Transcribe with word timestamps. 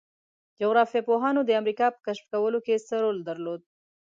جغرافیه 0.59 1.01
پوهانو 1.07 1.41
د 1.45 1.51
امریکا 1.61 1.85
په 1.93 1.99
کشف 2.05 2.25
کولو 2.33 2.59
کې 2.65 2.85
څه 2.87 2.95
رول 3.03 3.17
درلود؟ 3.29 3.61